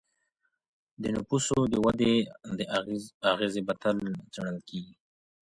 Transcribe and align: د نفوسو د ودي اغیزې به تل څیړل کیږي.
د 1.01 1.03
نفوسو 1.15 1.57
د 1.73 1.73
ودي 1.85 2.15
اغیزې 3.31 3.61
به 3.67 3.73
تل 3.81 3.97
څیړل 4.33 4.57
کیږي. 4.69 4.93